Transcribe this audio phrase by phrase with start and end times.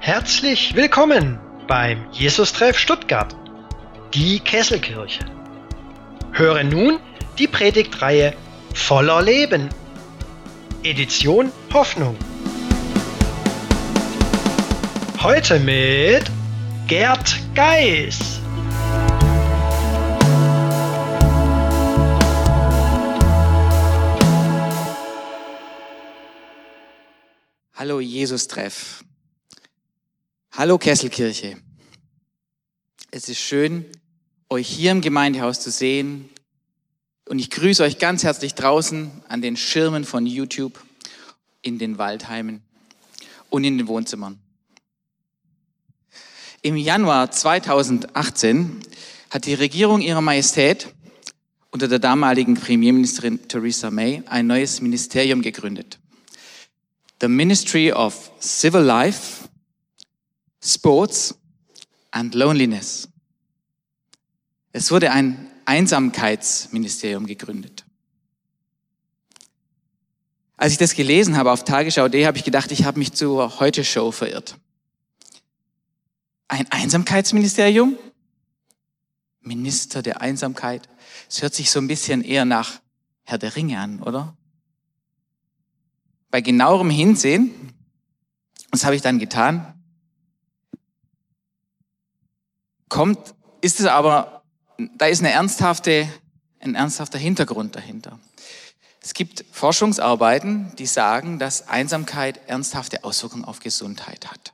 [0.00, 3.34] Herzlich willkommen beim Jesus-Treff Stuttgart,
[4.12, 5.24] die Kesselkirche.
[6.32, 6.98] Höre nun
[7.38, 8.34] die Predigtreihe
[8.74, 9.68] Voller Leben.
[10.82, 12.16] Edition Hoffnung.
[15.22, 16.24] Heute mit
[16.88, 18.41] Gerd Geis.
[28.02, 29.04] Jesus-Treff.
[30.52, 31.56] Hallo Kesselkirche.
[33.10, 33.86] Es ist schön,
[34.50, 36.28] euch hier im Gemeindehaus zu sehen.
[37.28, 40.78] Und ich grüße euch ganz herzlich draußen an den Schirmen von YouTube,
[41.62, 42.62] in den Waldheimen
[43.48, 44.38] und in den Wohnzimmern.
[46.60, 48.80] Im Januar 2018
[49.30, 50.94] hat die Regierung ihrer Majestät
[51.70, 55.98] unter der damaligen Premierministerin Theresa May ein neues Ministerium gegründet.
[57.22, 59.48] The Ministry of Civil Life
[60.60, 61.38] Sports
[62.10, 63.08] and Loneliness.
[64.72, 67.84] Es wurde ein Einsamkeitsministerium gegründet.
[70.56, 74.10] Als ich das gelesen habe auf Tagesschau.de, habe ich gedacht, ich habe mich zur Heute-Show
[74.10, 74.56] verirrt.
[76.48, 77.96] Ein Einsamkeitsministerium?
[79.42, 80.88] Minister der Einsamkeit?
[81.30, 82.80] Es hört sich so ein bisschen eher nach
[83.22, 84.36] Herr der Ringe an, oder?
[86.32, 87.52] Bei genauerem Hinsehen,
[88.72, 89.72] was habe ich dann getan?
[92.92, 94.42] kommt, ist es aber,
[94.98, 96.06] da ist eine ernsthafte,
[96.60, 98.18] ein ernsthafter Hintergrund dahinter.
[99.00, 104.52] Es gibt Forschungsarbeiten, die sagen, dass Einsamkeit ernsthafte Auswirkungen auf Gesundheit hat.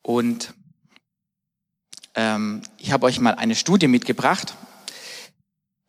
[0.00, 0.54] Und
[2.14, 4.56] ähm, ich habe euch mal eine Studie mitgebracht,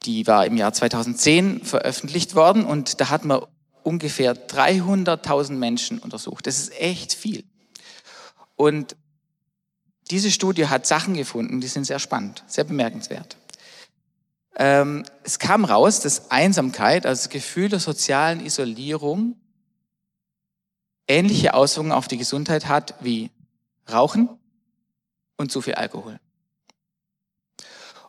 [0.04, 3.42] die war im Jahr 2010 veröffentlicht worden und da hat man
[3.84, 6.48] ungefähr 300.000 Menschen untersucht.
[6.48, 7.44] Das ist echt viel.
[8.56, 8.96] Und
[10.12, 13.38] diese Studie hat Sachen gefunden, die sind sehr spannend, sehr bemerkenswert.
[14.56, 19.36] Ähm, es kam raus, dass Einsamkeit, also das Gefühl der sozialen Isolierung,
[21.08, 23.32] ähnliche Auswirkungen auf die Gesundheit hat wie
[23.92, 24.30] Rauchen
[25.38, 26.20] und zu viel Alkohol.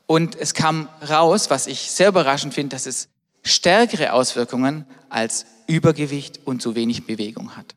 [0.06, 3.09] Und es kam raus, was ich sehr überraschend finde, dass es
[3.43, 7.75] stärkere Auswirkungen als Übergewicht und zu wenig Bewegung hat.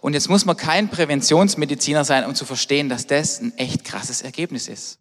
[0.00, 4.22] Und jetzt muss man kein Präventionsmediziner sein, um zu verstehen, dass das ein echt krasses
[4.22, 4.98] Ergebnis ist.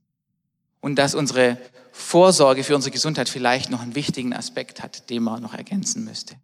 [0.82, 1.58] Und dass unsere
[1.92, 6.36] Vorsorge für unsere Gesundheit vielleicht noch einen wichtigen Aspekt hat, den man noch ergänzen müsste.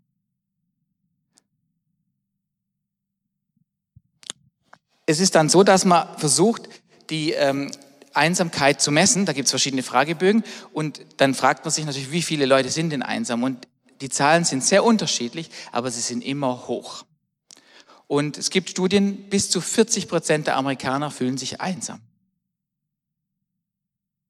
[5.05, 6.69] Es ist dann so, dass man versucht,
[7.09, 7.71] die ähm,
[8.13, 9.25] Einsamkeit zu messen.
[9.25, 12.91] Da gibt es verschiedene Fragebögen und dann fragt man sich natürlich, wie viele Leute sind
[12.91, 13.43] denn einsam?
[13.43, 13.67] Und
[14.03, 17.05] die Zahlen sind sehr unterschiedlich, aber sie sind immer hoch.
[18.07, 22.01] Und es gibt Studien, bis zu 40 Prozent der Amerikaner fühlen sich einsam.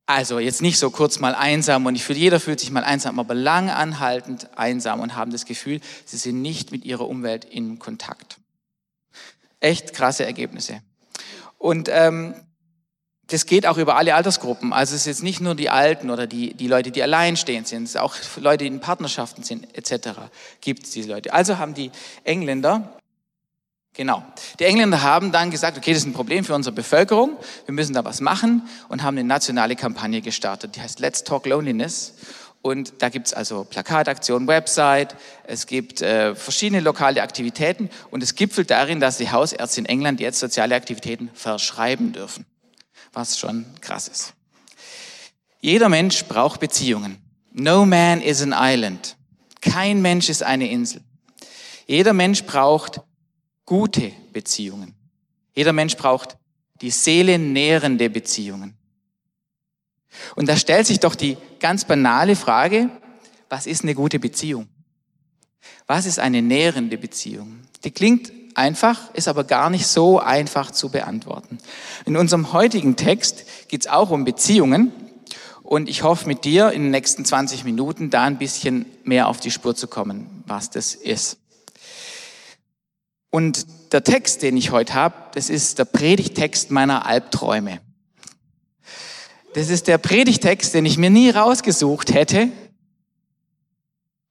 [0.06, 3.18] Also jetzt nicht so kurz mal einsam und ich fühle, jeder fühlt sich mal einsam,
[3.18, 7.80] aber lang anhaltend einsam und haben das Gefühl, sie sind nicht mit ihrer Umwelt in
[7.80, 8.38] Kontakt.
[9.60, 10.84] Echt krasse Ergebnisse.
[11.58, 12.36] Und ähm,
[13.28, 14.74] das geht auch über alle Altersgruppen.
[14.74, 17.84] Also es ist jetzt nicht nur die Alten oder die, die Leute, die alleinstehend sind,
[17.84, 20.10] es ist auch Leute, die in Partnerschaften sind, etc.
[20.62, 21.34] gibt es diese Leute.
[21.34, 21.92] Also haben die
[22.24, 22.98] Engländer
[23.96, 24.24] Genau.
[24.60, 27.94] Die Engländer haben dann gesagt, okay, das ist ein Problem für unsere Bevölkerung, wir müssen
[27.94, 32.16] da was machen und haben eine nationale Kampagne gestartet, die heißt Let's Talk Loneliness.
[32.64, 38.72] Und da gibt's also Plakataktionen, Website, es gibt äh, verschiedene lokale Aktivitäten und es gipfelt
[38.72, 42.46] darin, dass die Hausärzte in England jetzt soziale Aktivitäten verschreiben dürfen,
[43.14, 44.34] was schon krass ist.
[45.62, 47.18] Jeder Mensch braucht Beziehungen.
[47.52, 49.16] No man is an island.
[49.62, 51.02] Kein Mensch ist eine Insel.
[51.88, 53.02] Jeder Mensch braucht
[53.66, 54.94] gute Beziehungen.
[55.56, 56.38] Jeder Mensch braucht
[56.82, 58.76] die Seele nährende Beziehungen.
[60.36, 62.90] Und da stellt sich doch die ganz banale Frage,
[63.50, 64.68] was ist eine gute Beziehung?
[65.88, 67.62] Was ist eine nährende Beziehung?
[67.84, 71.58] Die klingt einfach, ist aber gar nicht so einfach zu beantworten.
[72.06, 74.92] In unserem heutigen Text geht es auch um Beziehungen
[75.64, 79.40] und ich hoffe mit dir in den nächsten 20 Minuten da ein bisschen mehr auf
[79.40, 81.38] die Spur zu kommen, was das ist.
[83.30, 87.80] Und der Text, den ich heute habe, das ist der Predigtext meiner Albträume.
[89.56, 92.50] Das ist der Predigtext, den ich mir nie rausgesucht hätte.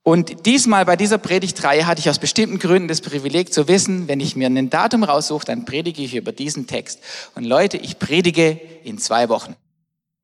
[0.04, 4.18] Und diesmal bei dieser Predigtreihe hatte ich aus bestimmten Gründen das Privileg zu wissen, wenn
[4.18, 7.00] ich mir ein Datum raussuche, dann predige ich über diesen Text.
[7.36, 9.54] Und Leute, ich predige in zwei Wochen.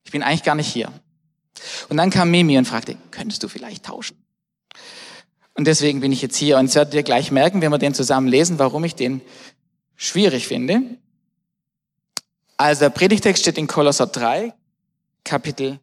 [0.04, 0.90] Ich bin eigentlich gar nicht hier.
[1.88, 4.16] Und dann kam Mimi und fragte, könntest du vielleicht tauschen?
[5.54, 6.58] Und deswegen bin ich jetzt hier.
[6.58, 9.20] Und jetzt werdet ihr gleich merken, wenn wir den zusammen lesen, warum ich den
[9.96, 10.82] schwierig finde.
[12.56, 14.52] Also der Predigtext steht in Kolosser 3,
[15.24, 15.78] Kapitel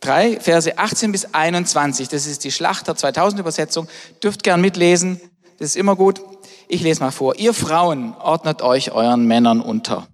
[0.00, 2.08] 3, Verse 18 bis 21.
[2.08, 3.88] Das ist die Schlachter 2000 Übersetzung.
[4.22, 5.20] Dürft gern mitlesen.
[5.58, 6.20] Das ist immer gut.
[6.68, 7.36] Ich lese mal vor.
[7.36, 10.06] Ihr Frauen ordnet euch euren Männern unter,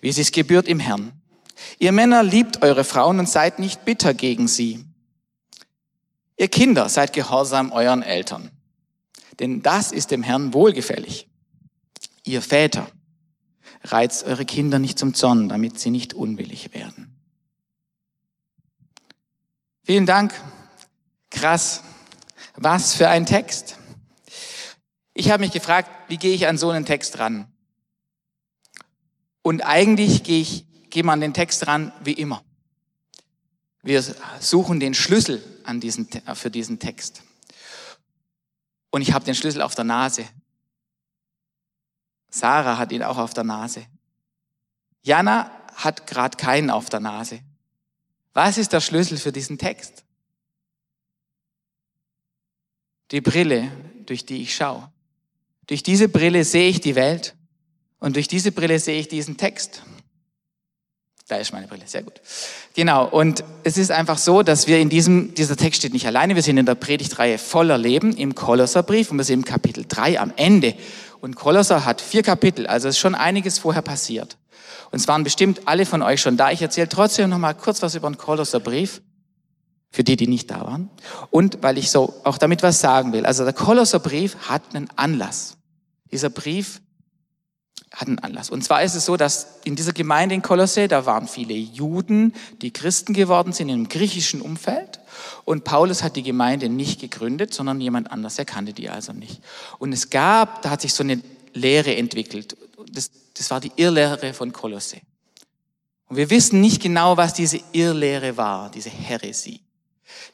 [0.00, 1.12] wie es gebührt im Herrn.
[1.78, 4.84] Ihr Männer liebt eure Frauen und seid nicht bitter gegen sie.
[6.36, 8.50] Ihr Kinder seid gehorsam euren Eltern,
[9.40, 11.28] denn das ist dem Herrn wohlgefällig.
[12.24, 12.88] Ihr Väter
[13.82, 17.17] reizt eure Kinder nicht zum Zorn, damit sie nicht unwillig werden.
[19.88, 20.34] Vielen Dank.
[21.30, 21.82] Krass.
[22.56, 23.78] Was für ein Text.
[25.14, 27.50] Ich habe mich gefragt, wie gehe ich an so einen Text ran?
[29.40, 32.44] Und eigentlich gehe ich gehe man an den Text ran wie immer.
[33.82, 34.04] Wir
[34.40, 37.22] suchen den Schlüssel an diesen, für diesen Text.
[38.90, 40.26] Und ich habe den Schlüssel auf der Nase.
[42.28, 43.86] Sarah hat ihn auch auf der Nase.
[45.00, 47.40] Jana hat gerade keinen auf der Nase.
[48.38, 50.04] Was ist der Schlüssel für diesen Text?
[53.10, 53.72] Die Brille,
[54.06, 54.88] durch die ich schaue.
[55.66, 57.34] Durch diese Brille sehe ich die Welt
[57.98, 59.82] und durch diese Brille sehe ich diesen Text.
[61.26, 62.20] Da ist meine Brille, sehr gut.
[62.74, 66.36] Genau, und es ist einfach so, dass wir in diesem, dieser Text steht nicht alleine,
[66.36, 70.20] wir sind in der Predigtreihe voller Leben im Kolosserbrief und wir sind im Kapitel 3
[70.20, 70.76] am Ende.
[71.20, 74.38] Und Kolosser hat vier Kapitel, also ist schon einiges vorher passiert.
[74.90, 76.50] Und es waren bestimmt alle von euch schon da.
[76.50, 79.02] Ich erzähle trotzdem noch mal kurz was über den Kolosserbrief,
[79.90, 80.90] für die, die nicht da waren.
[81.30, 83.26] Und weil ich so auch damit was sagen will.
[83.26, 85.56] Also der Kolosserbrief hat einen Anlass.
[86.10, 86.80] Dieser Brief
[87.92, 88.50] hat einen Anlass.
[88.50, 92.34] Und zwar ist es so, dass in dieser Gemeinde in Kolosse, da waren viele Juden,
[92.60, 95.00] die Christen geworden sind im griechischen Umfeld.
[95.44, 98.38] Und Paulus hat die Gemeinde nicht gegründet, sondern jemand anders.
[98.38, 99.40] Er kannte die also nicht.
[99.78, 101.20] Und es gab, da hat sich so eine
[101.54, 102.56] Lehre entwickelt.
[102.92, 105.00] Das, das war die Irrlehre von Kolosse.
[106.08, 109.60] Und wir wissen nicht genau, was diese Irrlehre war, diese Heresie.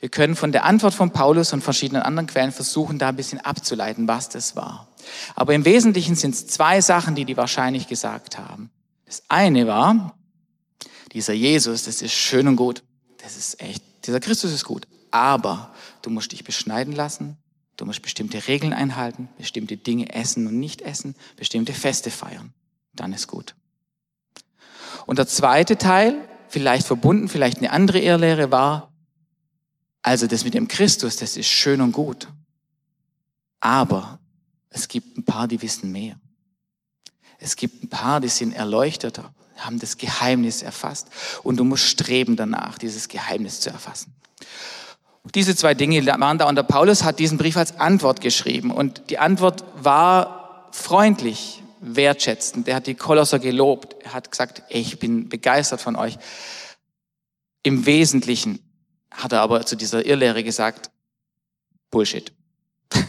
[0.00, 3.40] Wir können von der Antwort von Paulus und verschiedenen anderen Quellen versuchen, da ein bisschen
[3.40, 4.88] abzuleiten, was das war.
[5.34, 8.70] Aber im Wesentlichen sind es zwei Sachen, die die wahrscheinlich gesagt haben.
[9.06, 10.16] Das eine war,
[11.12, 12.82] dieser Jesus, das ist schön und gut.
[13.18, 14.86] Das ist echt, dieser Christus ist gut.
[15.10, 17.36] Aber du musst dich beschneiden lassen.
[17.76, 22.54] Du musst bestimmte Regeln einhalten, bestimmte Dinge essen und nicht essen, bestimmte Feste feiern.
[22.96, 23.54] Dann ist gut.
[25.06, 28.92] Und der zweite Teil, vielleicht verbunden, vielleicht eine andere Irrlehre war,
[30.02, 32.28] also das mit dem Christus, das ist schön und gut.
[33.60, 34.18] Aber
[34.68, 36.16] es gibt ein paar, die wissen mehr.
[37.38, 41.08] Es gibt ein paar, die sind erleuchteter, haben das Geheimnis erfasst.
[41.42, 44.14] Und du musst streben danach, dieses Geheimnis zu erfassen.
[45.34, 48.70] Diese zwei Dinge waren da und der Paulus hat diesen Brief als Antwort geschrieben.
[48.70, 52.66] Und die Antwort war freundlich, wertschätzend.
[52.68, 53.94] Er hat die Kolosser gelobt.
[54.02, 56.18] Er hat gesagt, ich bin begeistert von euch.
[57.62, 58.60] Im Wesentlichen
[59.10, 60.90] hat er aber zu dieser Irrlehre gesagt,
[61.90, 62.32] Bullshit.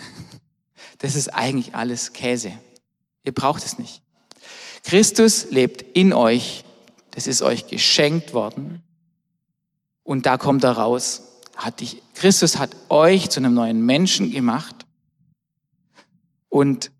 [0.99, 2.53] Das ist eigentlich alles Käse.
[3.25, 4.01] Ihr braucht es nicht.
[4.83, 6.63] Christus lebt in euch.
[7.11, 8.81] Das ist euch geschenkt worden.
[10.03, 11.23] Und da kommt er raus.
[11.57, 14.85] Hat dich, Christus hat euch zu einem neuen Menschen gemacht.
[16.49, 16.91] Und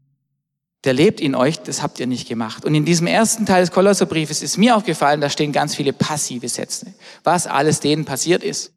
[0.85, 2.65] der lebt in euch, das habt ihr nicht gemacht.
[2.65, 6.47] Und in diesem ersten Teil des Kolosserbriefes ist mir aufgefallen, da stehen ganz viele passive
[6.47, 8.71] Sätze, was alles denen passiert ist,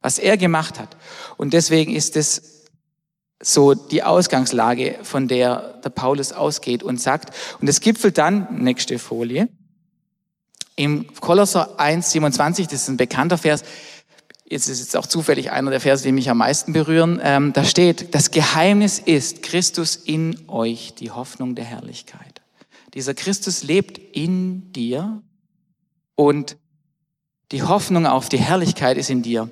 [0.00, 0.96] was er gemacht hat.
[1.36, 2.64] Und deswegen ist es
[3.40, 8.98] so die Ausgangslage, von der der Paulus ausgeht und sagt, und es gipfelt dann, nächste
[8.98, 9.48] Folie,
[10.76, 13.62] im Kolosser 1, 27, das ist ein bekannter Vers,
[14.44, 17.64] jetzt ist jetzt auch zufällig einer der Verse, die mich am meisten berühren, ähm, da
[17.64, 22.42] steht, das Geheimnis ist Christus in euch, die Hoffnung der Herrlichkeit.
[22.94, 25.22] Dieser Christus lebt in dir
[26.14, 26.56] und
[27.50, 29.50] die Hoffnung auf die Herrlichkeit ist in dir.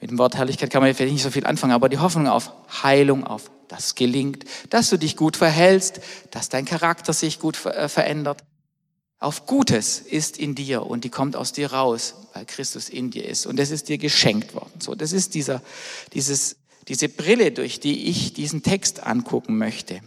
[0.00, 2.52] Mit dem Wort Herrlichkeit kann man vielleicht nicht so viel anfangen, aber die Hoffnung auf
[2.82, 7.88] Heilung, auf das gelingt, dass du dich gut verhältst, dass dein Charakter sich gut äh,
[7.88, 8.42] verändert.
[9.20, 13.28] Auf Gutes ist in dir und die kommt aus dir raus, weil Christus in dir
[13.28, 13.46] ist.
[13.46, 14.80] Und das ist dir geschenkt worden.
[14.80, 15.60] So, das ist dieser,
[16.12, 16.56] dieses,
[16.86, 20.00] diese Brille, durch die ich diesen Text angucken möchte.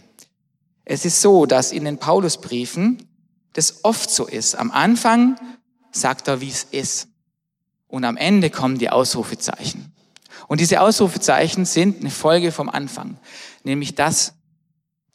[0.86, 3.06] Es ist so, dass in den Paulusbriefen
[3.54, 4.56] das oft so ist.
[4.56, 5.38] Am Anfang
[5.92, 7.10] sagt er, wie es ist.
[7.88, 9.92] Und am Ende kommen die Ausrufezeichen.
[10.48, 13.18] Und diese Ausrufezeichen sind eine Folge vom Anfang,
[13.64, 14.34] nämlich dass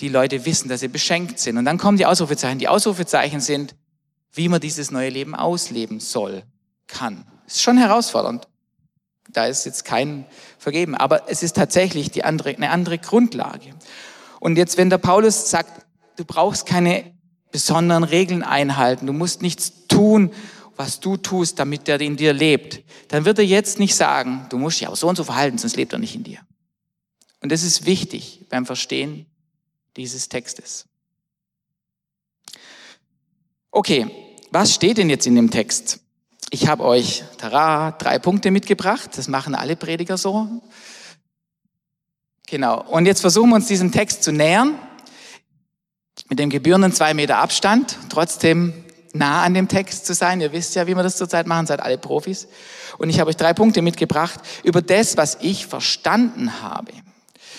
[0.02, 1.56] die Leute wissen, dass sie beschenkt sind.
[1.56, 2.58] Und dann kommen die Ausrufezeichen.
[2.58, 3.74] Die Ausrufezeichen sind,
[4.36, 6.42] wie man dieses neue Leben ausleben soll,
[6.86, 7.24] kann.
[7.46, 8.48] Ist schon herausfordernd.
[9.30, 10.26] Da ist jetzt kein
[10.58, 10.94] Vergeben.
[10.94, 13.74] Aber es ist tatsächlich die andere, eine andere Grundlage.
[14.40, 17.12] Und jetzt, wenn der Paulus sagt, du brauchst keine
[17.50, 20.32] besonderen Regeln einhalten, du musst nichts tun,
[20.76, 24.58] was du tust, damit der in dir lebt, dann wird er jetzt nicht sagen, du
[24.58, 26.40] musst dich auch so und so verhalten, sonst lebt er nicht in dir.
[27.40, 29.26] Und das ist wichtig beim Verstehen
[29.96, 30.86] dieses Textes.
[33.70, 34.10] Okay,
[34.50, 36.00] was steht denn jetzt in dem Text?
[36.50, 39.10] Ich habe euch, tara, drei Punkte mitgebracht.
[39.16, 40.48] Das machen alle Prediger so.
[42.46, 42.82] Genau.
[42.82, 44.78] Und jetzt versuchen wir uns diesem Text zu nähern.
[46.28, 47.98] Mit dem gebührenden zwei Meter Abstand.
[48.08, 48.72] Trotzdem
[49.12, 50.40] nah an dem Text zu sein.
[50.40, 52.48] Ihr wisst ja, wie wir das zurzeit machen, seid alle Profis.
[52.98, 56.92] Und ich habe euch drei Punkte mitgebracht über das, was ich verstanden habe.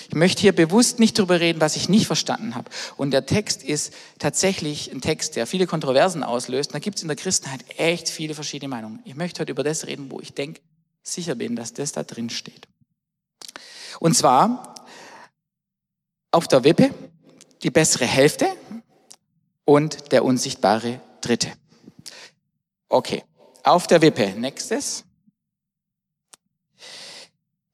[0.09, 2.69] Ich möchte hier bewusst nicht darüber reden, was ich nicht verstanden habe.
[2.95, 6.69] Und der Text ist tatsächlich ein Text, der viele Kontroversen auslöst.
[6.69, 9.01] Und da gibt es in der Christenheit echt viele verschiedene Meinungen.
[9.03, 10.61] Ich möchte heute über das reden, wo ich denke,
[11.03, 12.67] sicher bin, dass das da drin steht.
[13.99, 14.75] Und zwar
[16.31, 16.91] auf der Wippe
[17.63, 18.47] die bessere Hälfte
[19.65, 21.51] und der unsichtbare Dritte.
[22.87, 23.23] Okay,
[23.63, 24.29] auf der Wippe.
[24.37, 25.03] Nächstes.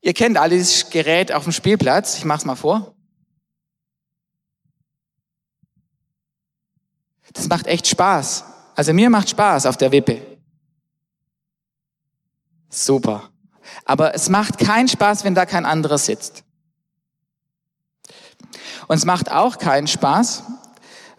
[0.06, 2.18] Ihr kennt alle dieses Gerät auf dem Spielplatz.
[2.18, 2.94] Ich mach's mal vor.
[7.32, 8.44] Das macht echt Spaß.
[8.76, 10.22] Also mir macht Spaß auf der Wippe.
[12.70, 13.30] Super.
[13.86, 16.44] Aber es macht keinen Spaß, wenn da kein anderer sitzt.
[18.90, 20.44] Und es macht auch keinen Spaß,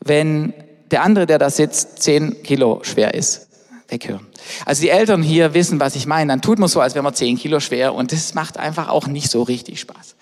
[0.00, 0.52] wenn
[0.90, 3.53] der andere, der da sitzt, zehn Kilo schwer ist
[3.94, 4.26] weghören.
[4.66, 6.32] Also die Eltern hier wissen, was ich meine.
[6.32, 9.06] Dann tut man so, als wäre man 10 Kilo schwer und das macht einfach auch
[9.06, 10.16] nicht so richtig Spaß.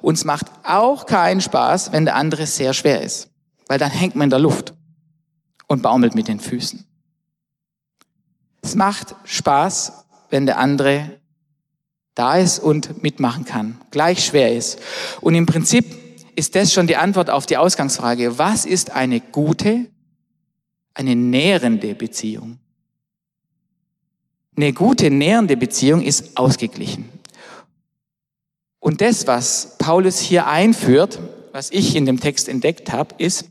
[0.00, 3.28] Uns macht auch keinen Spaß, wenn der andere sehr schwer ist,
[3.68, 4.74] weil dann hängt man in der Luft
[5.68, 6.84] und baumelt mit den Füßen.
[8.62, 11.20] Es macht Spaß, wenn der andere
[12.14, 14.78] da ist und mitmachen kann, gleich schwer ist.
[15.20, 15.84] Und im Prinzip
[16.36, 19.90] ist das schon die Antwort auf die Ausgangsfrage, was ist eine gute,
[20.94, 22.58] eine nährende Beziehung?
[24.56, 27.08] Eine gute, nährende Beziehung ist ausgeglichen.
[28.80, 31.18] Und das, was Paulus hier einführt,
[31.52, 33.46] was ich in dem Text entdeckt habe, ist,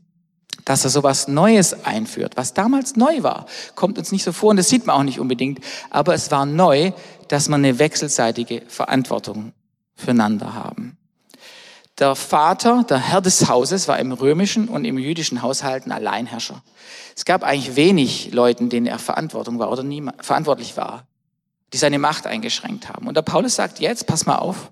[0.66, 3.48] dass er sowas Neues einführt, was damals neu war.
[3.76, 6.46] Kommt uns nicht so vor und das sieht man auch nicht unbedingt, aber es war
[6.46, 6.92] neu,
[7.30, 9.54] dass man eine wechselseitige Verantwortung
[9.96, 10.98] füreinander haben.
[12.02, 16.64] Der Vater, der Herr des Hauses, war im römischen und im jüdischen Haushalt ein Alleinherrscher.
[17.16, 21.06] Es gab eigentlich wenig Leuten, denen er Verantwortung war oder niemand, verantwortlich war,
[21.74, 23.08] die seine Macht eingeschränkt haben.
[23.08, 24.72] Und der Paulus sagt jetzt, pass mal auf,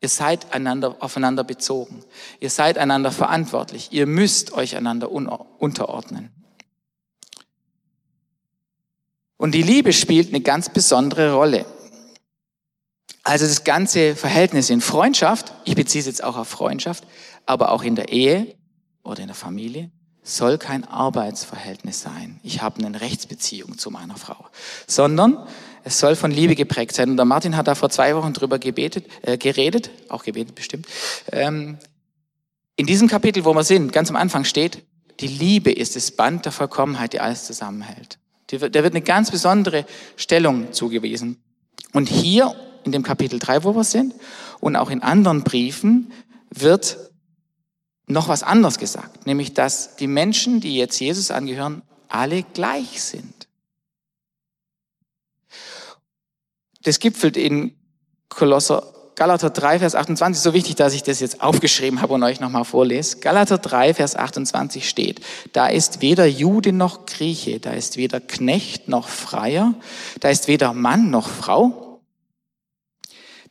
[0.00, 2.02] ihr seid einander, aufeinander bezogen.
[2.40, 3.92] Ihr seid einander verantwortlich.
[3.92, 6.32] Ihr müsst euch einander unterordnen.
[9.36, 11.64] Und die Liebe spielt eine ganz besondere Rolle.
[13.30, 17.06] Also das ganze Verhältnis in Freundschaft, ich beziehe es jetzt auch auf Freundschaft,
[17.46, 18.56] aber auch in der Ehe
[19.04, 19.92] oder in der Familie,
[20.24, 22.40] soll kein Arbeitsverhältnis sein.
[22.42, 24.46] Ich habe eine Rechtsbeziehung zu meiner Frau,
[24.88, 25.46] sondern
[25.84, 27.08] es soll von Liebe geprägt sein.
[27.08, 30.88] Und der Martin hat da vor zwei Wochen drüber gebetet, äh, geredet, auch gebetet bestimmt.
[31.30, 31.78] Ähm,
[32.74, 34.84] in diesem Kapitel, wo wir sind, ganz am Anfang steht,
[35.20, 38.18] die Liebe ist das Band der Vollkommenheit, die alles zusammenhält.
[38.50, 41.40] Der wird eine ganz besondere Stellung zugewiesen.
[41.92, 44.14] Und hier in dem Kapitel 3, wo wir sind,
[44.60, 46.12] und auch in anderen Briefen
[46.50, 46.98] wird
[48.06, 53.48] noch was anderes gesagt, nämlich dass die Menschen, die jetzt Jesus angehören, alle gleich sind.
[56.82, 57.76] Das gipfelt in
[58.28, 62.40] Kolosser Galater 3, Vers 28, so wichtig, dass ich das jetzt aufgeschrieben habe und euch
[62.40, 63.18] nochmal vorlese.
[63.18, 65.20] Galater 3, Vers 28 steht,
[65.52, 69.74] da ist weder Jude noch Grieche, da ist weder Knecht noch Freier,
[70.20, 71.89] da ist weder Mann noch Frau,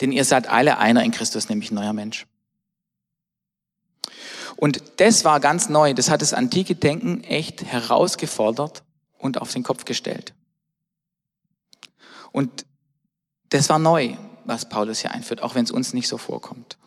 [0.02, 2.26] denn ihr seid alle einer in Christus, nämlich neuer Mensch.
[4.56, 5.94] Und das war ganz neu.
[5.94, 8.84] Das hat das antike Denken echt herausgefordert
[9.18, 10.34] und auf den Kopf gestellt.
[12.32, 12.66] Und
[13.50, 14.16] das war neu,
[14.46, 16.78] was Paulus hier einführt, auch wenn es uns nicht so vorkommt.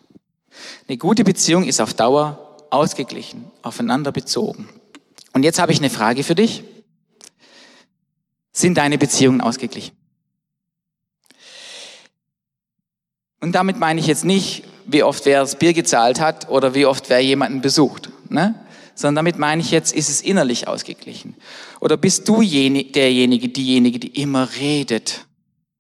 [0.87, 4.69] Eine gute Beziehung ist auf Dauer ausgeglichen, aufeinander bezogen.
[5.33, 6.65] Und jetzt habe ich eine Frage für dich.
[8.53, 9.97] Sind deine Beziehungen ausgeglichen?
[13.43, 16.87] Und damit meine ich jetzt nicht, wie oft wer das Bier gezahlt hat oder wie
[16.87, 18.55] oft wer jemanden besucht, ne?
[18.95, 21.35] sondern damit meine ich jetzt, ist es innerlich ausgeglichen.
[21.81, 25.27] Oder bist du derjenige, diejenige, die immer redet?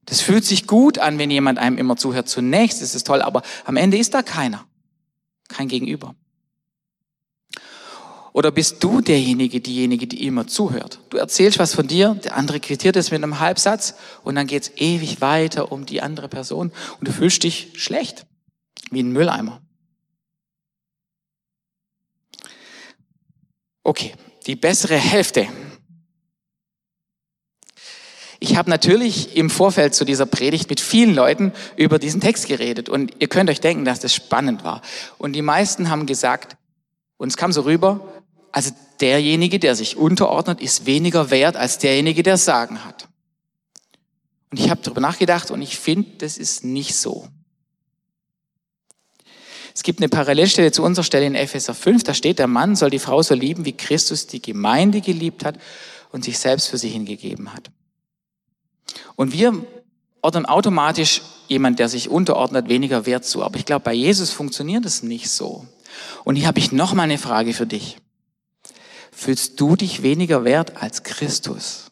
[0.06, 2.28] Das fühlt sich gut an, wenn jemand einem immer zuhört.
[2.28, 4.64] Zunächst ist es toll, aber am Ende ist da keiner.
[5.48, 6.16] Kein Gegenüber.
[8.32, 11.00] Oder bist du derjenige, diejenige, die immer zuhört?
[11.10, 14.62] Du erzählst was von dir, der andere quittiert es mit einem Halbsatz und dann geht
[14.62, 18.26] es ewig weiter um die andere Person und du fühlst dich schlecht,
[18.90, 19.60] wie ein Mülleimer.
[23.84, 24.14] Okay,
[24.46, 25.48] die bessere Hälfte.
[28.40, 32.88] Ich habe natürlich im Vorfeld zu dieser Predigt mit vielen Leuten über diesen Text geredet
[32.88, 34.80] und ihr könnt euch denken, dass das spannend war.
[35.18, 36.56] Und die meisten haben gesagt,
[37.18, 38.21] und es kam so rüber,
[38.52, 43.08] also derjenige, der sich unterordnet, ist weniger wert als derjenige, der Sagen hat.
[44.50, 47.26] Und ich habe darüber nachgedacht und ich finde, das ist nicht so.
[49.74, 52.90] Es gibt eine Parallelstelle zu unserer Stelle in Epheser 5, da steht, der Mann soll
[52.90, 55.58] die Frau so lieben, wie Christus die Gemeinde geliebt hat
[56.10, 57.70] und sich selbst für sie hingegeben hat.
[59.16, 59.64] Und wir
[60.20, 63.42] ordnen automatisch jemand, der sich unterordnet, weniger Wert zu.
[63.42, 65.66] Aber ich glaube, bei Jesus funktioniert es nicht so.
[66.24, 67.96] Und hier habe ich noch mal eine Frage für dich.
[69.12, 71.90] Fühlst du dich weniger wert als Christus?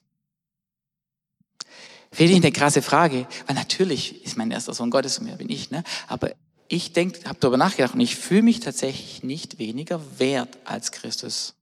[2.11, 5.49] Finde ich eine krasse Frage, weil natürlich ist mein erster Sohn Gottes und mehr bin
[5.49, 5.85] ich, ne?
[6.09, 6.33] Aber
[6.67, 11.55] ich denke, habe darüber nachgedacht und ich fühle mich tatsächlich nicht weniger wert als Christus.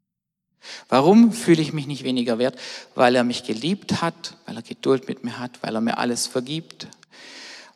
[0.88, 2.58] Warum fühle ich mich nicht weniger wert?
[2.94, 6.26] Weil er mich geliebt hat, weil er Geduld mit mir hat, weil er mir alles
[6.26, 6.88] vergibt,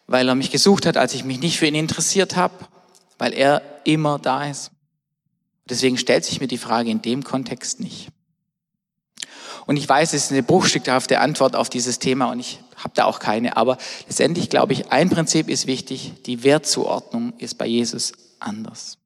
[0.07, 2.55] weil er mich gesucht hat, als ich mich nicht für ihn interessiert habe,
[3.19, 4.71] weil er immer da ist.
[5.73, 8.09] Deswegen stellt sich mir die Frage in dem Kontext nicht.
[9.65, 13.07] Und ich weiß, es ist eine bruchstückhafte Antwort auf dieses Thema und ich habe da
[13.07, 13.57] auch keine.
[13.57, 16.13] Aber letztendlich glaube ich, ein Prinzip ist wichtig.
[16.27, 18.99] Die Wertzuordnung ist bei Jesus anders.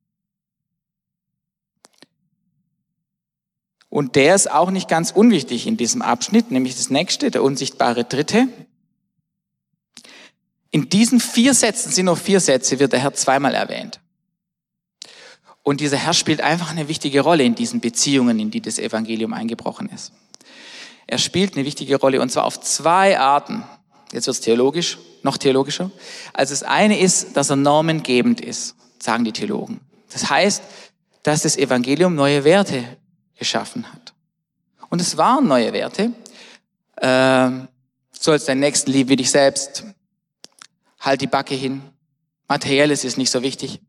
[3.88, 8.02] Und der ist auch nicht ganz unwichtig in diesem Abschnitt, nämlich das nächste, der unsichtbare
[8.02, 8.48] Dritte.
[10.72, 14.00] In diesen vier Sätzen, sind nur vier Sätze, wird der Herr zweimal erwähnt.
[15.66, 19.32] Und dieser Herr spielt einfach eine wichtige Rolle in diesen Beziehungen, in die das Evangelium
[19.32, 20.12] eingebrochen ist.
[21.08, 23.64] Er spielt eine wichtige Rolle und zwar auf zwei Arten.
[24.12, 25.90] Jetzt wird es theologisch, noch theologischer.
[26.32, 29.80] Also das eine ist, dass er normengebend ist, sagen die Theologen.
[30.12, 30.62] Das heißt,
[31.24, 32.84] dass das Evangelium neue Werte
[33.34, 34.14] geschaffen hat.
[34.88, 36.12] Und es waren neue Werte.
[37.02, 37.66] Ähm,
[38.12, 39.82] sollst deinen Nächsten lieben wie dich selbst.
[41.00, 41.82] Halt die Backe hin.
[42.46, 43.80] Materielles ist nicht so wichtig.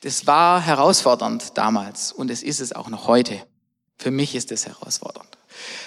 [0.00, 3.42] Das war herausfordernd damals und es ist es auch noch heute.
[3.98, 5.36] Für mich ist es herausfordernd.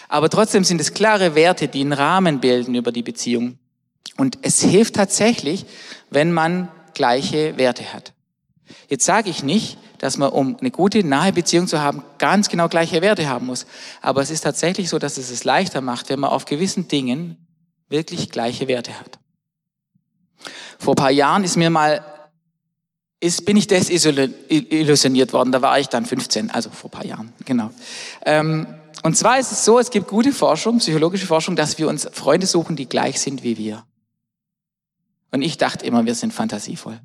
[0.08, 3.58] Aber trotzdem sind es klare Werte, die einen Rahmen bilden über die Beziehung.
[4.18, 5.66] Und es hilft tatsächlich,
[6.12, 8.14] wenn man gleiche Werte hat.
[8.88, 12.68] Jetzt sage ich nicht, dass man, um eine gute, nahe Beziehung zu haben, ganz genau
[12.68, 13.66] gleiche Werte haben muss.
[14.02, 17.48] Aber es ist tatsächlich so, dass es es leichter macht, wenn man auf gewissen Dingen
[17.90, 19.18] wirklich gleiche Werte hat.
[20.78, 22.04] Vor paar Jahren ist mir mal
[23.24, 25.52] ist, bin ich desillusioniert worden.
[25.52, 27.72] Da war ich dann 15, also vor paar Jahren, genau.
[28.26, 28.68] Ähm,
[29.02, 32.46] und zwar ist es so, es gibt gute Forschung, psychologische Forschung, dass wir uns Freunde
[32.48, 33.86] suchen, die gleich sind wie wir.
[35.32, 37.00] Und ich dachte immer, wir sind fantasievoll.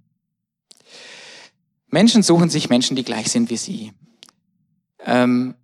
[1.88, 3.92] Menschen suchen sich Menschen, die gleich sind wie sie.
[5.06, 5.54] Ähm,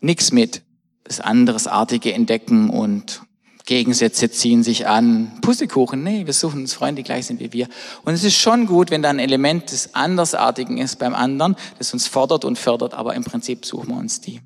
[0.00, 0.62] nix mit
[1.04, 3.22] das anderesartige entdecken und
[3.66, 5.40] Gegensätze ziehen sich an.
[5.42, 7.68] Pustekuchen, nee, wir suchen uns Freunde, die gleich sind wie wir.
[8.04, 11.92] Und es ist schon gut, wenn da ein Element des Andersartigen ist beim anderen, das
[11.92, 14.40] uns fordert und fördert, aber im Prinzip suchen wir uns die.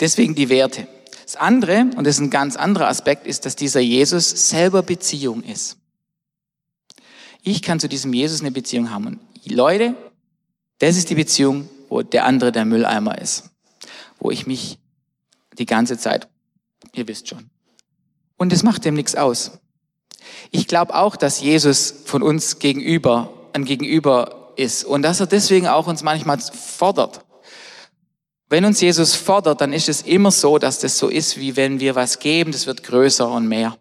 [0.00, 0.88] Deswegen die Werte.
[1.22, 5.42] Das andere, und das ist ein ganz anderer Aspekt, ist, dass dieser Jesus selber Beziehung
[5.44, 5.76] ist.
[7.42, 9.06] Ich kann zu diesem Jesus eine Beziehung haben.
[9.06, 9.94] Und Leute,
[10.78, 13.50] das ist die Beziehung, wo der andere der Mülleimer ist.
[14.18, 14.78] Wo ich mich
[15.58, 16.28] die ganze Zeit.
[16.94, 17.50] Ihr wisst schon.
[18.36, 19.52] Und es macht dem nichts aus.
[20.50, 25.66] Ich glaube auch, dass Jesus von uns gegenüber ein Gegenüber ist und dass er deswegen
[25.66, 27.24] auch uns manchmal fordert.
[28.48, 31.80] Wenn uns Jesus fordert, dann ist es immer so, dass das so ist, wie wenn
[31.80, 33.76] wir was geben, das wird größer und mehr.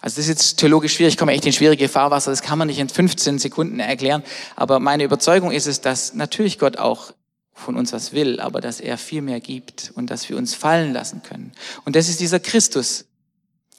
[0.00, 2.68] Also das ist jetzt theologisch schwierig, ich komme echt in schwierige Fahrwasser, das kann man
[2.68, 4.22] nicht in 15 Sekunden erklären,
[4.54, 7.12] aber meine Überzeugung ist es, dass natürlich Gott auch
[7.56, 10.92] von uns was will, aber dass er viel mehr gibt und dass wir uns fallen
[10.92, 11.52] lassen können.
[11.84, 13.06] Und das ist dieser Christus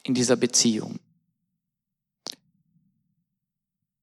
[0.04, 1.00] in dieser Beziehung.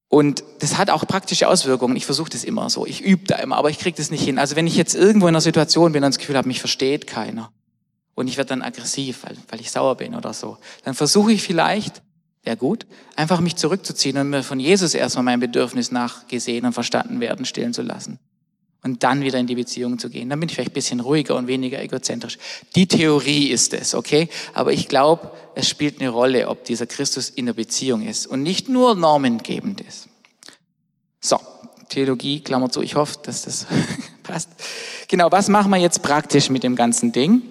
[0.07, 1.97] Und das hat auch praktische Auswirkungen.
[1.97, 2.85] Ich versuche das immer so.
[2.85, 4.39] Ich übe da immer, aber ich kriege das nicht hin.
[4.39, 7.05] Also wenn ich jetzt irgendwo in einer Situation bin und das Gefühl habe, mich versteht
[7.05, 7.51] keiner
[8.13, 11.43] und ich werde dann aggressiv, weil, weil ich sauer bin oder so, dann versuche ich
[11.43, 12.01] vielleicht,
[12.45, 12.85] ja gut,
[13.17, 17.73] einfach mich zurückzuziehen und mir von Jesus erstmal mein Bedürfnis nachgesehen und verstanden werden, stillen
[17.73, 18.19] zu lassen
[18.85, 20.29] und dann wieder in die Beziehung zu gehen.
[20.29, 22.37] Dann bin ich vielleicht ein bisschen ruhiger und weniger egozentrisch.
[22.75, 24.29] Die Theorie ist es, okay?
[24.53, 28.43] Aber ich glaube, es spielt eine Rolle, ob dieser Christus in der Beziehung ist und
[28.43, 30.07] nicht nur normengebend ist.
[31.19, 31.39] So,
[31.89, 33.65] Theologie, Klammer zu, ich hoffe, dass das
[34.23, 34.49] passt.
[35.07, 37.41] Genau, was machen wir jetzt praktisch mit dem ganzen Ding?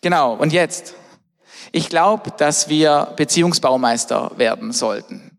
[0.00, 0.94] Genau, und jetzt.
[1.70, 5.38] Ich glaube, dass wir Beziehungsbaumeister werden sollten.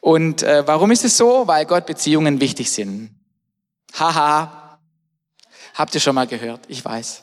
[0.00, 1.48] Und äh, warum ist es so?
[1.48, 3.17] Weil Gott Beziehungen wichtig sind.
[3.94, 4.78] Haha.
[5.74, 6.60] Habt ihr schon mal gehört?
[6.68, 7.22] Ich weiß.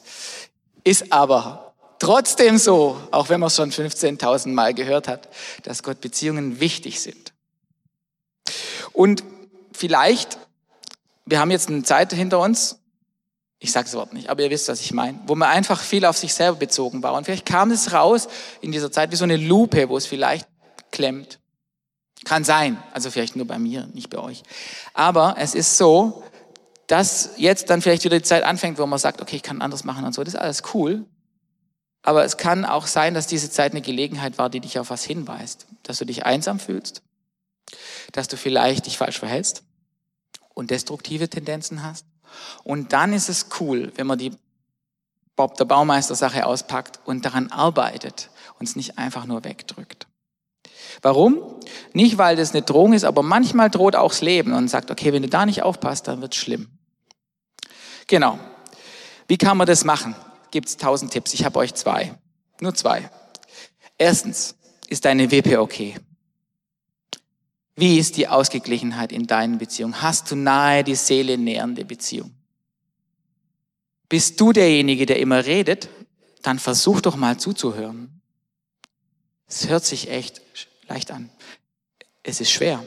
[0.83, 5.27] Ist aber trotzdem so, auch wenn man es schon 15.000 Mal gehört hat,
[5.63, 7.33] dass Gott Beziehungen wichtig sind.
[8.93, 9.23] Und
[9.73, 10.37] vielleicht,
[11.25, 12.79] wir haben jetzt eine Zeit hinter uns,
[13.59, 16.05] ich sage das Wort nicht, aber ihr wisst, was ich meine, wo man einfach viel
[16.05, 17.13] auf sich selber bezogen war.
[17.13, 18.27] Und vielleicht kam es raus
[18.61, 20.47] in dieser Zeit wie so eine Lupe, wo es vielleicht
[20.91, 21.39] klemmt.
[22.25, 24.43] Kann sein, also vielleicht nur bei mir, nicht bei euch.
[24.93, 26.23] Aber es ist so,
[26.87, 29.83] dass jetzt dann vielleicht wieder die Zeit anfängt, wo man sagt, okay, ich kann anders
[29.83, 31.05] machen und so, das ist alles cool.
[32.03, 35.03] Aber es kann auch sein, dass diese Zeit eine Gelegenheit war, die dich auf was
[35.03, 35.65] hinweist.
[35.81, 37.01] Dass du dich einsam fühlst,
[38.11, 39.63] dass du vielleicht dich falsch verhältst
[40.53, 42.05] und destruktive Tendenzen hast.
[42.63, 44.31] Und dann ist es cool, wenn man die
[45.35, 50.07] Bob der Baumeister Sache auspackt und daran arbeitet und es nicht einfach nur wegdrückt.
[51.01, 51.41] Warum?
[51.93, 55.11] Nicht, weil das eine Drohung ist, aber manchmal droht auch das Leben und sagt, okay,
[55.11, 56.74] wenn du da nicht aufpasst, dann wird es schlimm.
[58.07, 58.39] Genau.
[59.27, 60.15] Wie kann man das machen?
[60.51, 61.33] Gibt es tausend Tipps.
[61.33, 62.17] Ich habe euch zwei.
[62.61, 63.09] Nur zwei.
[63.97, 64.55] Erstens,
[64.87, 65.95] ist deine WP okay?
[67.75, 70.01] Wie ist die Ausgeglichenheit in deinen Beziehungen?
[70.01, 72.31] Hast du nahe die Seele nähernde Beziehung?
[74.07, 75.89] Bist du derjenige, der immer redet?
[76.41, 78.21] Dann versuch doch mal zuzuhören.
[79.47, 80.41] Es hört sich echt
[80.87, 81.29] leicht an.
[82.23, 82.83] Es ist schwer,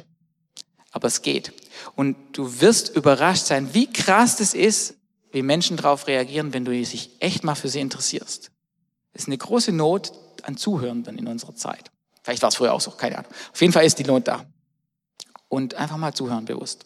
[0.91, 1.53] aber es geht.
[1.95, 4.95] Und du wirst überrascht sein, wie krass das ist,
[5.33, 8.51] wie Menschen darauf reagieren, wenn du dich echt mal für sie interessierst.
[9.13, 10.13] Es ist eine große Not
[10.43, 11.91] an Zuhörenden in unserer Zeit.
[12.23, 13.31] Vielleicht war es früher auch so, keine Ahnung.
[13.53, 14.45] Auf jeden Fall ist die Not da
[15.49, 16.85] und einfach mal zuhören bewusst.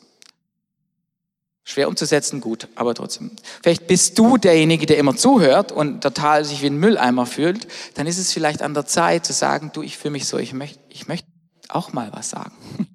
[1.65, 3.31] Schwer umzusetzen, gut, aber trotzdem.
[3.63, 8.09] Vielleicht bist du derjenige, der immer zuhört und total sich wie ein Mülleimer fühlt, dann
[8.09, 10.81] ist es vielleicht an der Zeit zu sagen, du, ich fühle mich so, ich möchte,
[10.89, 11.29] ich möchte
[11.69, 12.53] auch mal was sagen.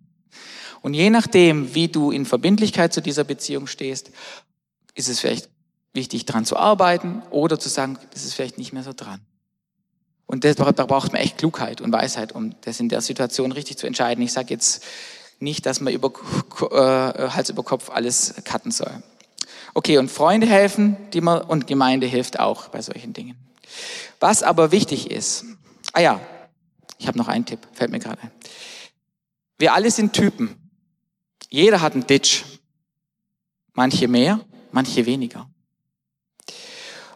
[0.82, 4.12] Und je nachdem, wie du in Verbindlichkeit zu dieser Beziehung stehst,
[4.98, 5.50] ist es vielleicht
[5.94, 9.22] wichtig, dran zu arbeiten oder zu sagen, das ist vielleicht nicht mehr so dran.
[10.26, 10.54] Und da
[10.86, 14.24] braucht man echt Klugheit und Weisheit, um das in der Situation richtig zu entscheiden.
[14.24, 14.84] Ich sage jetzt
[15.40, 16.12] nicht, dass man über,
[16.72, 18.92] äh, Hals über Kopf alles cutten soll.
[19.74, 23.38] Okay, und Freunde helfen die man, und Gemeinde hilft auch bei solchen Dingen.
[24.20, 25.46] Was aber wichtig ist,
[25.94, 26.20] ah ja,
[26.98, 28.32] ich habe noch einen Tipp, fällt mir gerade ein.
[29.60, 30.72] Wir alle sind Typen.
[31.50, 32.44] Jeder hat einen Ditch.
[33.74, 34.40] Manche mehr,
[34.72, 35.50] manche weniger.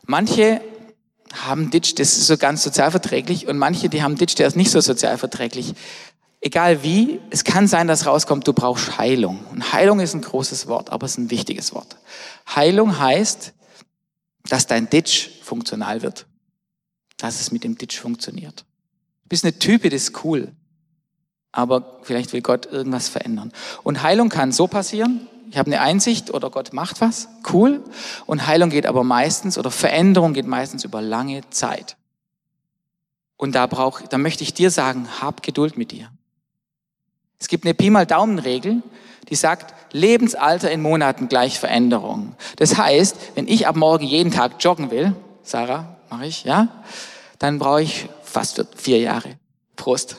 [0.06, 0.62] Manche
[1.34, 4.72] haben Ditch, das ist so ganz sozialverträglich und manche, die haben Ditch, der ist nicht
[4.72, 5.76] so sozialverträglich
[6.42, 9.46] egal wie, es kann sein, dass rauskommt, du brauchst Heilung.
[9.52, 11.96] Und Heilung ist ein großes Wort, aber es ist ein wichtiges Wort.
[12.54, 13.54] Heilung heißt,
[14.50, 16.26] dass dein Ditch funktional wird.
[17.18, 18.66] Dass es mit dem Ditch funktioniert.
[19.24, 20.52] Du bist eine Type, das ist cool.
[21.52, 23.54] Aber vielleicht will Gott irgendwas verändern.
[23.84, 25.28] Und Heilung kann so passieren.
[25.52, 27.28] Ich habe eine Einsicht oder Gott macht was.
[27.52, 27.84] Cool.
[28.26, 31.98] Und Heilung geht aber meistens oder Veränderung geht meistens über lange Zeit.
[33.36, 36.10] Und da brauch, da möchte ich dir sagen, hab Geduld mit dir.
[37.38, 38.82] Es gibt eine Pi mal Daumen-Regel,
[39.28, 42.36] die sagt, Lebensalter in Monaten gleich Veränderung.
[42.56, 46.70] Das heißt, wenn ich ab morgen jeden Tag joggen will, Sarah, mache ich, ja,
[47.40, 49.38] dann brauche ich fast vier Jahre.
[49.76, 50.16] Prost.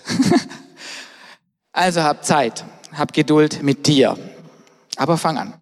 [1.73, 4.19] also hab Zeit, hab Geduld mit dir.
[4.97, 5.55] Aber fang an.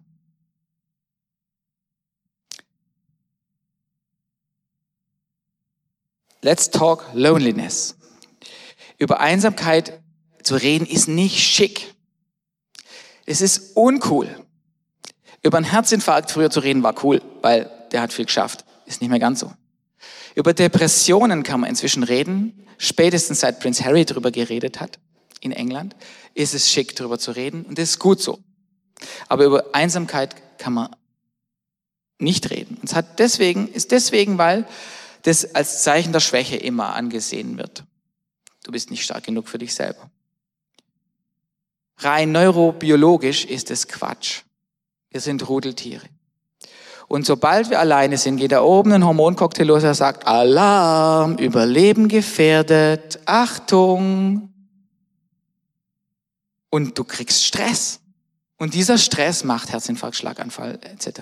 [6.41, 7.95] Let's talk loneliness.
[8.97, 10.01] Über Einsamkeit
[10.43, 11.93] zu reden ist nicht schick.
[13.25, 14.43] Es ist uncool.
[15.43, 18.65] Über einen Herzinfarkt früher zu reden war cool, weil der hat viel geschafft.
[18.85, 19.53] Ist nicht mehr ganz so.
[20.35, 22.67] Über Depressionen kann man inzwischen reden.
[22.77, 24.99] Spätestens seit Prince Harry darüber geredet hat
[25.39, 25.95] in England,
[26.33, 28.39] ist es schick, darüber zu reden und das ist gut so.
[29.27, 30.95] Aber über Einsamkeit kann man
[32.19, 32.77] nicht reden.
[32.81, 34.65] Und es hat deswegen, ist deswegen, weil
[35.23, 37.83] das als Zeichen der Schwäche immer angesehen wird.
[38.63, 40.09] Du bist nicht stark genug für dich selber.
[41.97, 44.41] Rein neurobiologisch ist es Quatsch.
[45.09, 46.05] Wir sind Rudeltiere.
[47.07, 52.07] Und sobald wir alleine sind, geht da oben ein Hormoncocktail los, der sagt, Alarm, Überleben
[52.07, 54.53] gefährdet, Achtung.
[56.69, 58.00] Und du kriegst Stress.
[58.61, 61.21] Und dieser Stress macht Herzinfarkt, Schlaganfall etc.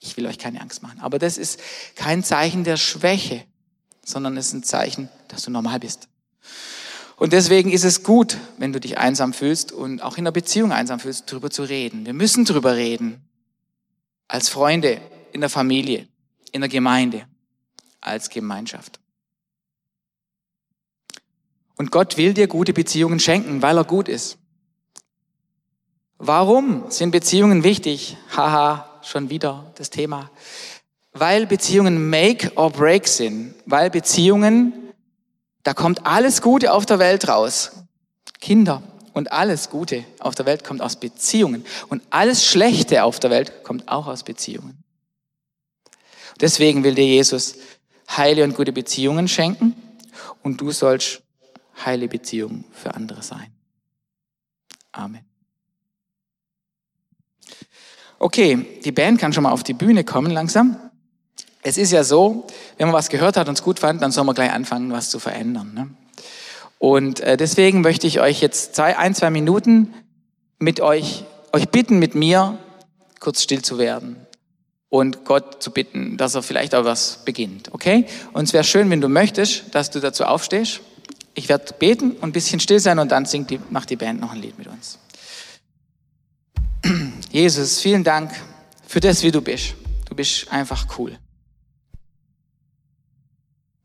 [0.00, 1.00] Ich will euch keine Angst machen.
[1.00, 1.58] Aber das ist
[1.96, 3.42] kein Zeichen der Schwäche,
[4.04, 6.08] sondern es ist ein Zeichen, dass du normal bist.
[7.16, 10.72] Und deswegen ist es gut, wenn du dich einsam fühlst und auch in der Beziehung
[10.72, 12.04] einsam fühlst, darüber zu reden.
[12.04, 13.22] Wir müssen darüber reden.
[14.28, 15.00] Als Freunde,
[15.32, 16.06] in der Familie,
[16.52, 17.24] in der Gemeinde,
[18.02, 19.00] als Gemeinschaft.
[21.76, 24.36] Und Gott will dir gute Beziehungen schenken, weil er gut ist.
[26.20, 28.16] Warum sind Beziehungen wichtig?
[28.36, 30.30] Haha, schon wieder das Thema.
[31.12, 33.54] Weil Beziehungen make or break sind.
[33.66, 34.80] Weil Beziehungen
[35.62, 37.72] da kommt alles Gute auf der Welt raus.
[38.40, 41.64] Kinder und alles Gute auf der Welt kommt aus Beziehungen.
[41.88, 44.82] Und alles Schlechte auf der Welt kommt auch aus Beziehungen.
[46.40, 47.56] Deswegen will dir Jesus
[48.08, 49.74] heile und gute Beziehungen schenken
[50.42, 51.22] und du sollst
[51.84, 53.52] heile Beziehungen für andere sein.
[54.92, 55.29] Amen.
[58.22, 60.76] Okay, die Band kann schon mal auf die Bühne kommen langsam.
[61.62, 64.24] Es ist ja so, wenn man was gehört hat und es gut fand, dann soll
[64.24, 65.72] man gleich anfangen, was zu verändern.
[65.74, 65.88] Ne?
[66.78, 69.94] Und äh, deswegen möchte ich euch jetzt zwei, ein, zwei Minuten
[70.58, 72.58] mit euch, euch bitten, mit mir
[73.20, 74.16] kurz still zu werden
[74.90, 78.04] und Gott zu bitten, dass er vielleicht auch was beginnt, okay?
[78.34, 80.80] Und es wäre schön, wenn du möchtest, dass du dazu aufstehst.
[81.32, 84.20] Ich werde beten und ein bisschen still sein und dann singt die, macht die Band
[84.20, 84.98] noch ein Lied mit uns.
[87.32, 88.32] Jesus, vielen Dank
[88.84, 89.76] für das, wie du bist.
[90.06, 91.16] Du bist einfach cool.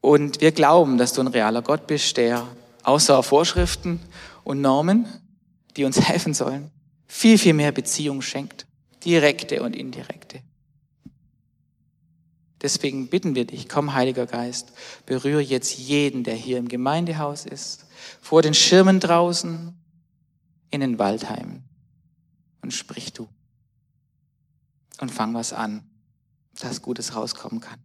[0.01, 2.47] Und wir glauben, dass du ein realer Gott bist, der
[2.81, 3.99] außer Vorschriften
[4.43, 5.05] und Normen,
[5.77, 6.71] die uns helfen sollen,
[7.07, 8.65] viel, viel mehr Beziehung schenkt.
[9.05, 10.41] Direkte und indirekte.
[12.63, 14.71] Deswegen bitten wir dich, komm Heiliger Geist,
[15.05, 17.85] berühre jetzt jeden, der hier im Gemeindehaus ist,
[18.21, 19.77] vor den Schirmen draußen,
[20.71, 21.63] in den Waldheimen
[22.65, 23.29] und sprich du
[24.99, 25.87] und fang was an,
[26.59, 27.79] dass Gutes rauskommen kann.